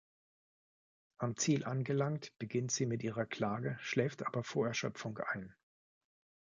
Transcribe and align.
Am 1.19 1.37
Ziel 1.37 1.63
angelangt 1.63 2.33
beginnt 2.39 2.71
sie 2.71 2.87
mit 2.87 3.03
ihrer 3.03 3.27
Klage, 3.27 3.77
schläft 3.83 4.25
aber 4.25 4.43
vor 4.43 4.65
Erschöpfung 4.67 5.19
ein. 5.19 5.53